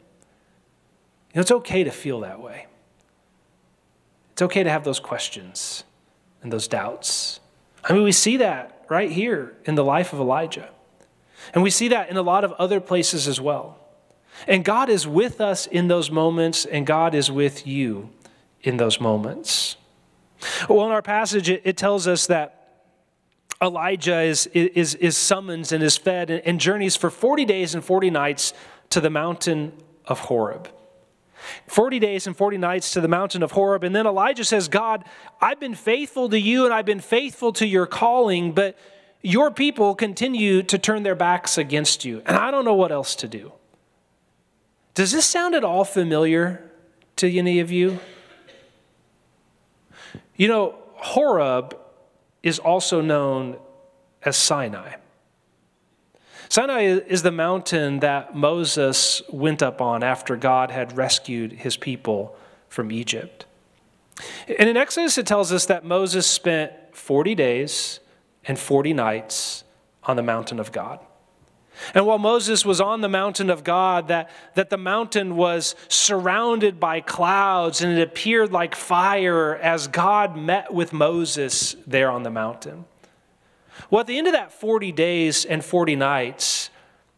[1.32, 2.66] You know, it's okay to feel that way.
[4.32, 5.82] It's okay to have those questions
[6.42, 7.40] and those doubts.
[7.82, 10.70] I mean, we see that right here in the life of Elijah.
[11.54, 13.77] And we see that in a lot of other places as well.
[14.46, 18.10] And God is with us in those moments, and God is with you
[18.62, 19.76] in those moments.
[20.68, 22.54] Well, in our passage, it, it tells us that
[23.60, 27.84] Elijah is, is, is summoned and is fed and, and journeys for 40 days and
[27.84, 28.52] 40 nights
[28.90, 29.72] to the mountain
[30.06, 30.68] of Horeb.
[31.66, 33.84] 40 days and 40 nights to the mountain of Horeb.
[33.84, 35.04] And then Elijah says, God,
[35.40, 38.76] I've been faithful to you and I've been faithful to your calling, but
[39.22, 42.22] your people continue to turn their backs against you.
[42.26, 43.52] And I don't know what else to do.
[44.98, 46.60] Does this sound at all familiar
[47.14, 48.00] to any of you?
[50.34, 51.78] You know, Horeb
[52.42, 53.58] is also known
[54.24, 54.94] as Sinai.
[56.48, 62.36] Sinai is the mountain that Moses went up on after God had rescued his people
[62.68, 63.46] from Egypt.
[64.48, 68.00] And in Exodus, it tells us that Moses spent 40 days
[68.46, 69.62] and 40 nights
[70.02, 70.98] on the mountain of God.
[71.94, 76.80] And while Moses was on the mountain of God, that, that the mountain was surrounded
[76.80, 82.30] by clouds and it appeared like fire as God met with Moses there on the
[82.30, 82.84] mountain.
[83.90, 86.70] Well, at the end of that 40 days and 40 nights,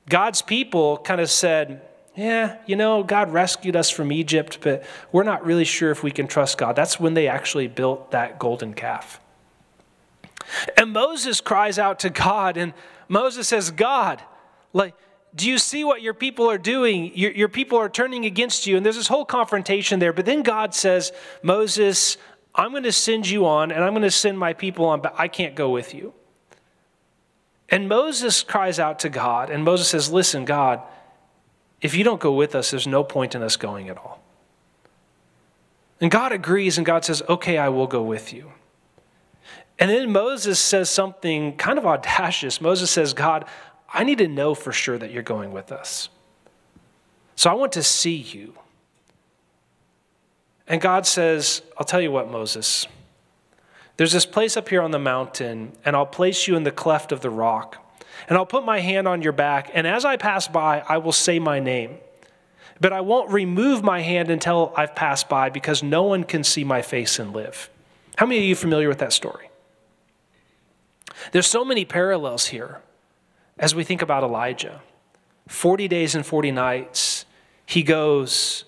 [0.09, 1.83] God's people kind of said,
[2.17, 6.11] Yeah, you know, God rescued us from Egypt, but we're not really sure if we
[6.11, 6.77] can trust God.
[6.77, 9.21] That's when they actually built that golden calf.
[10.77, 12.73] And Moses cries out to God, and
[13.09, 14.23] Moses says, God,
[14.73, 14.95] like,
[15.35, 17.13] do you see what your people are doing?
[17.15, 18.77] Your, your people are turning against you.
[18.77, 20.13] And there's this whole confrontation there.
[20.13, 21.13] But then God says,
[21.43, 22.17] Moses,
[22.55, 25.15] I'm going to send you on, and I'm going to send my people on, but
[25.17, 26.13] I can't go with you.
[27.69, 30.83] And Moses cries out to God, and Moses says, Listen, God,
[31.81, 34.21] if you don't go with us, there's no point in us going at all.
[36.01, 38.53] And God agrees, and God says, Okay, I will go with you.
[39.79, 42.61] And then Moses says something kind of audacious.
[42.61, 43.45] Moses says, God,
[43.93, 46.09] I need to know for sure that you're going with us.
[47.35, 48.55] So I want to see you.
[50.69, 52.87] And God says, I'll tell you what, Moses.
[53.97, 57.13] There's this place up here on the mountain, and I'll place you in the cleft
[57.13, 57.77] of the rock.
[58.29, 61.13] And I'll put my hand on your back, and as I pass by, I will
[61.13, 61.99] say my name.
[62.81, 66.65] But I won't remove my hand until I've passed by because no one can see
[66.65, 67.69] my face and live.
[68.17, 69.51] How many of you familiar with that story?
[71.33, 72.81] There's so many parallels here
[73.61, 74.81] as we think about Elijah.
[75.47, 77.27] 40 days and 40 nights,
[77.67, 78.65] he goes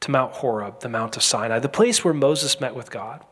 [0.00, 3.24] to Mount Horeb, the Mount of Sinai, the place where Moses met with God.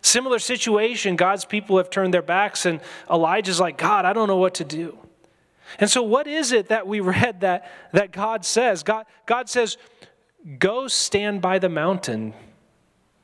[0.00, 2.80] Similar situation, God's people have turned their backs, and
[3.10, 4.96] Elijah's like, God, I don't know what to do.
[5.80, 8.82] And so, what is it that we read that, that God says?
[8.82, 9.76] God, God says,
[10.58, 12.32] Go stand by the mountain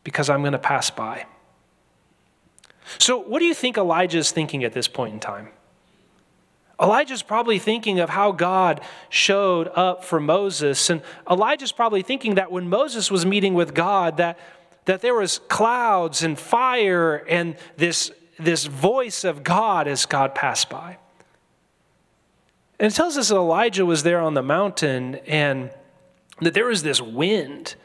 [0.03, 1.27] because I'm going to pass by.
[2.99, 5.51] So, what do you think Elijah is thinking at this point in time?
[6.85, 10.91] Elijah's probably thinking of how God showed up for Moses.
[10.91, 14.39] And Elijah's probably thinking that when Moses was meeting with God, that,
[14.85, 20.68] that there was clouds and fire and this, this voice of God as God passed
[20.68, 20.99] by.
[22.78, 25.70] And it tells us that Elijah was there on the mountain and
[26.43, 27.76] that there was this wind.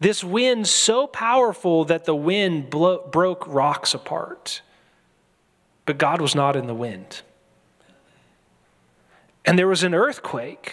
[0.00, 4.62] This wind so powerful that the wind blow, broke rocks apart.
[5.84, 7.20] But God was not in the wind.
[9.44, 10.72] And there was an earthquake,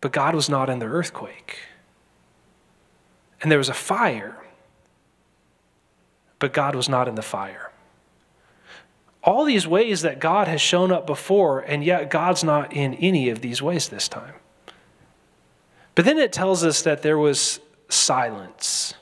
[0.00, 1.58] but God was not in the earthquake.
[3.40, 4.36] And there was a fire,
[6.38, 7.70] but God was not in the fire.
[9.28, 13.28] all these ways that God has shown up before, and yet God's not in any
[13.28, 14.32] of these ways this time.
[15.94, 18.94] But then it tells us that there was silence.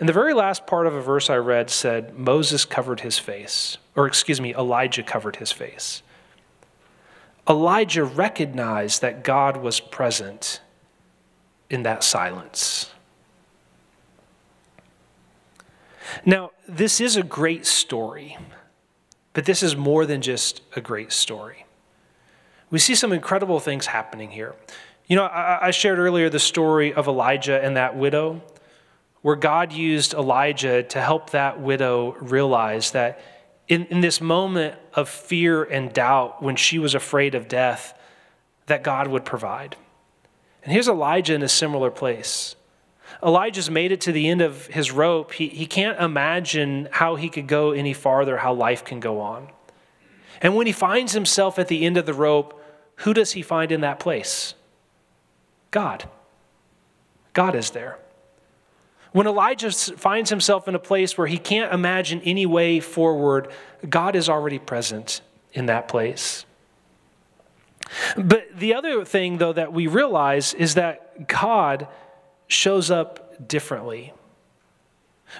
[0.00, 3.78] And the very last part of a verse I read said, Moses covered his face,
[3.96, 6.02] or excuse me, Elijah covered his face.
[7.48, 10.60] Elijah recognized that God was present
[11.70, 12.90] in that silence.
[16.24, 18.36] Now, this is a great story,
[19.32, 21.66] but this is more than just a great story.
[22.70, 24.54] We see some incredible things happening here.
[25.06, 28.42] You know, I, shared earlier the story of Elijah and that widow,
[29.22, 33.20] where God used Elijah to help that widow realize that
[33.68, 37.98] in, in this moment of fear and doubt, when she was afraid of death,
[38.66, 39.76] that God would provide.
[40.62, 42.56] And here's Elijah in a similar place.
[43.22, 45.32] Elijah's made it to the end of his rope.
[45.32, 49.48] He, he can't imagine how he could go any farther, how life can go on.
[50.42, 52.62] And when he finds himself at the end of the rope,
[52.96, 54.54] who does he find in that place?
[55.70, 56.08] God.
[57.32, 57.98] God is there.
[59.12, 63.50] When Elijah finds himself in a place where he can't imagine any way forward,
[63.88, 65.20] God is already present
[65.52, 66.44] in that place.
[68.16, 71.88] But the other thing, though, that we realize is that God
[72.48, 74.12] shows up differently.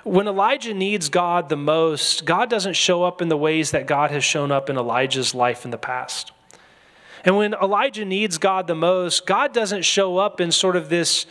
[0.05, 4.11] When Elijah needs God the most, God doesn't show up in the ways that God
[4.11, 6.33] has shown up in Elijah's life in the past.
[7.25, 11.27] And when Elijah needs God the most, God doesn't show up in sort of this,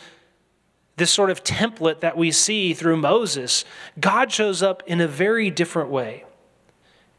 [0.96, 3.64] this sort of template that we see through Moses.
[4.00, 6.24] God shows up in a very different way.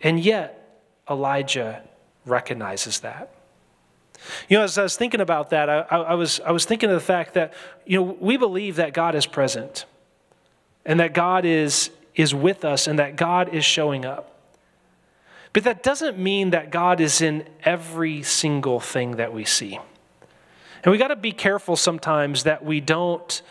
[0.02, 1.84] And yet, Elijah
[2.26, 3.34] recognizes that.
[4.50, 6.96] You know, as I was thinking about that, I, I, was, I was thinking of
[6.96, 7.54] the fact that,
[7.86, 9.86] you know, we believe that God is present
[10.86, 14.34] and that God is, is with us and that God is showing up.
[15.54, 19.80] But that doesn't mean that God is in every single thing that we see.
[20.84, 23.42] And we got to be careful sometimes that we don't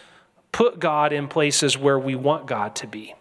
[0.57, 3.15] put God in places where we want God to be.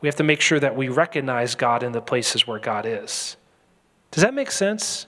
[0.00, 3.36] We have to make sure that we recognize God in the places where God is.
[4.10, 5.06] Does that make sense?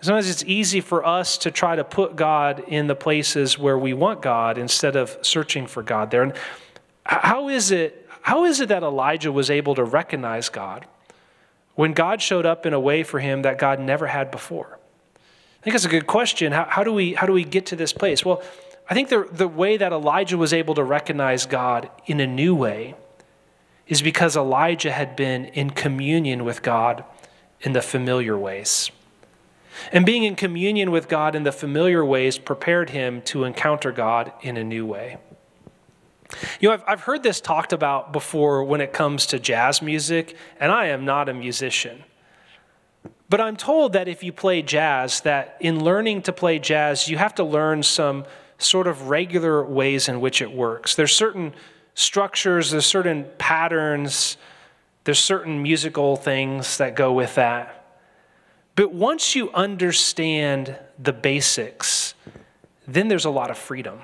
[0.00, 3.92] Sometimes it's easy for us to try to put God in the places where we
[3.92, 6.22] want God instead of searching for God there.
[6.22, 6.32] And
[7.04, 10.86] how is it, how is it that Elijah was able to recognize God
[11.74, 14.78] when God showed up in a way for him that God never had before?
[15.60, 16.52] I think that's a good question.
[16.52, 18.24] How, how, do, we, how do we get to this place?
[18.24, 18.42] Well,
[18.88, 22.54] I think the, the way that Elijah was able to recognize God in a new
[22.54, 22.94] way
[23.86, 27.04] is because Elijah had been in communion with God
[27.60, 28.90] in the familiar ways.
[29.90, 34.32] And being in communion with God in the familiar ways prepared him to encounter God
[34.42, 35.18] in a new way.
[36.60, 40.36] You know, I've, I've heard this talked about before when it comes to jazz music,
[40.58, 42.04] and I am not a musician.
[43.28, 47.16] But I'm told that if you play jazz, that in learning to play jazz, you
[47.18, 48.24] have to learn some
[48.62, 50.94] sort of regular ways in which it works.
[50.94, 51.52] There's certain
[51.94, 54.36] structures, there's certain patterns,
[55.04, 57.78] there's certain musical things that go with that.
[58.74, 62.14] But once you understand the basics,
[62.86, 64.00] then there's a lot of freedom.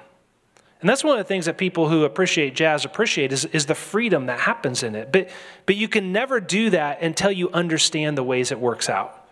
[0.80, 3.74] And that's one of the things that people who appreciate jazz appreciate is, is the
[3.74, 5.10] freedom that happens in it.
[5.10, 5.30] But,
[5.66, 9.26] but you can never do that until you understand the ways it works out.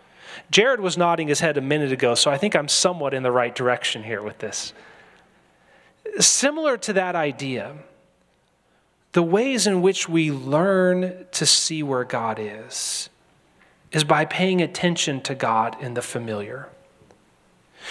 [0.50, 3.30] Jared was nodding his head a minute ago, so I think I'm somewhat in the
[3.30, 4.72] right direction here with this.
[6.18, 7.74] Similar to that idea,
[9.12, 13.08] the ways in which we learn to see where God is
[13.92, 16.68] is by paying attention to God in the familiar.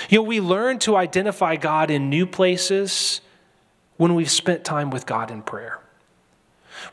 [0.10, 3.22] You know, we learn to identify God in new places
[3.98, 5.80] when we've spent time with God in prayer.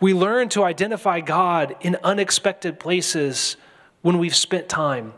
[0.01, 3.57] We learn to identify God in unexpected places
[4.03, 5.15] when we've spent time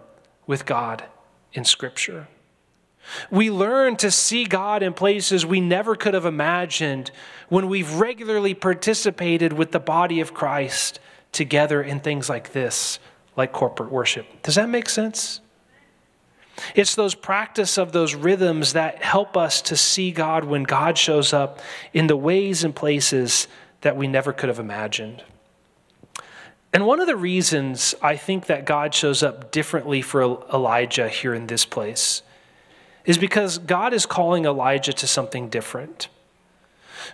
[0.47, 1.05] with God
[1.53, 2.29] in Scripture.
[3.31, 7.11] We learn to see God in places we never could have imagined
[7.49, 11.01] when we've regularly participated with the body of Christ
[11.33, 12.99] together in things like this
[13.37, 14.27] like corporate worship.
[14.43, 15.41] Does that make sense?
[16.75, 21.33] It's those practice of those rhythms that help us to see God when God shows
[21.33, 21.59] up
[21.93, 23.49] in the ways and places
[23.81, 25.25] that we never could have imagined.
[26.73, 31.35] And one of the reasons I think that God shows up differently for Elijah here
[31.35, 32.23] in this place
[33.05, 36.09] is because God is calling Elijah to something different.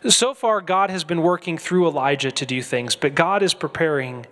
[0.09, 4.27] So far, God has been working through Elijah to do things, but God is preparing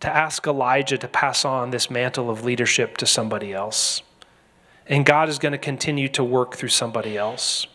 [0.00, 4.02] to ask Elijah to pass on this mantle of leadership to somebody else.
[4.86, 7.66] And God is going to continue to work through somebody else.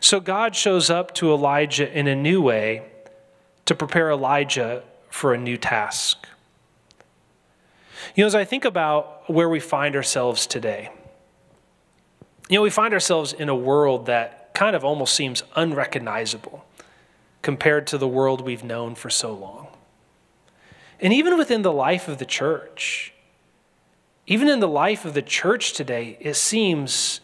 [0.00, 2.82] So God shows up to Elijah in a new way
[3.64, 6.26] to prepare Elijah for a new task.
[8.14, 10.90] You know, as I think about where we find ourselves today,
[12.48, 16.64] you know, we find ourselves in a world that kind of almost seems unrecognizable
[17.42, 19.68] compared to the world we've known for so long.
[21.00, 23.12] And even within the life of the church,
[24.26, 27.20] even in the life of the church today, it seems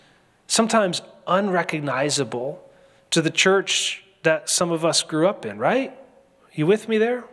[0.46, 2.62] sometimes unrecognizable
[3.10, 5.96] to the church that some of us grew up in, right?
[6.52, 7.24] You with me there?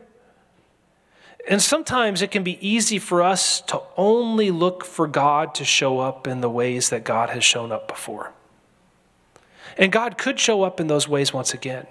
[1.50, 6.00] And sometimes it can be easy for us to only look for God to show
[6.00, 8.32] up in the ways that God has shown up before.
[9.78, 11.88] And God could show up in those ways once again.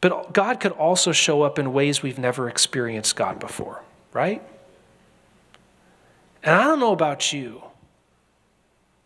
[0.00, 4.42] But God could also show up in ways we've never experienced God before, right?
[6.42, 7.62] And I don't know about you,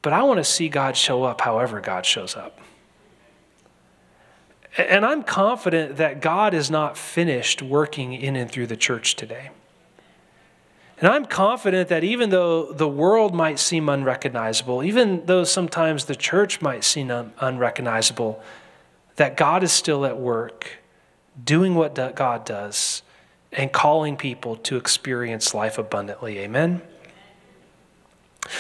[0.01, 2.59] but I want to see God show up however God shows up.
[4.79, 9.51] And I'm confident that God is not finished working in and through the church today.
[10.99, 16.15] And I'm confident that even though the world might seem unrecognizable, even though sometimes the
[16.15, 18.43] church might seem un- unrecognizable,
[19.17, 20.79] that God is still at work,
[21.43, 23.03] doing what God does,
[23.53, 26.39] and calling people to experience life abundantly.
[26.39, 26.83] Amen?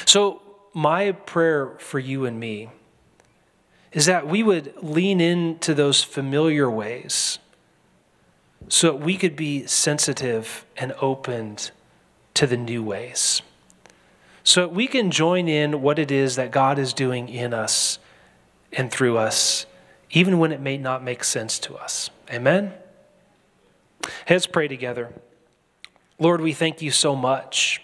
[0.04, 0.42] So,
[0.74, 2.68] my prayer for you and me
[3.93, 7.39] is that we would lean into those familiar ways
[8.68, 11.70] so that we could be sensitive and opened
[12.34, 13.43] to the new ways.
[14.45, 17.99] So that we can join in what it is that God is doing in us
[18.72, 19.66] and through us,
[20.11, 22.11] even when it may not make sense to us.
[22.30, 22.72] Amen?
[24.28, 25.12] Let's pray together.
[26.18, 27.80] Lord, we thank you so much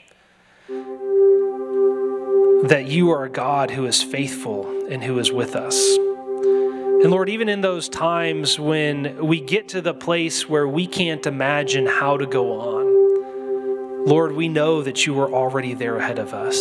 [2.63, 5.77] that you are a God who is faithful and who is with us.
[5.97, 11.27] And Lord, even in those times when we get to the place where we can't
[11.27, 16.33] imagine how to go on, Lord, we know that you are already there ahead of
[16.33, 16.57] us.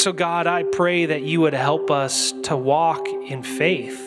[0.00, 4.00] So, God, I pray that you would help us to walk in faith.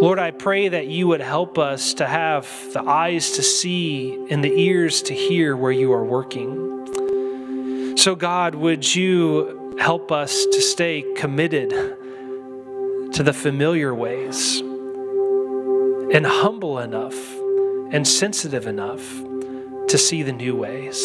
[0.00, 4.44] Lord, I pray that you would help us to have the eyes to see and
[4.44, 6.71] the ears to hear where you are working.
[8.02, 11.72] So, God, would you help us to stay committed?
[13.12, 17.14] to the familiar ways and humble enough
[17.92, 19.02] and sensitive enough
[19.88, 20.98] to see the new ways.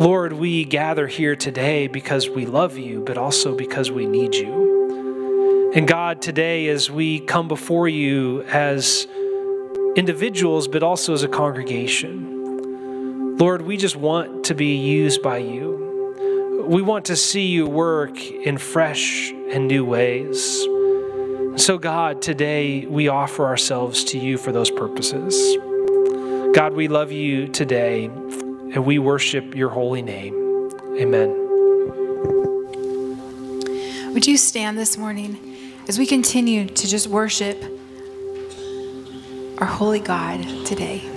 [0.00, 5.72] Lord, we gather here today because we love you, but also because we need you.
[5.74, 9.06] And God, today, as we come before you as
[9.96, 12.33] individuals, but also as a congregation,
[13.36, 16.64] Lord, we just want to be used by you.
[16.68, 20.62] We want to see you work in fresh and new ways.
[21.56, 25.34] So, God, today we offer ourselves to you for those purposes.
[26.54, 30.70] God, we love you today and we worship your holy name.
[31.00, 31.30] Amen.
[34.14, 35.56] Would you stand this morning
[35.88, 37.60] as we continue to just worship
[39.58, 41.13] our holy God today?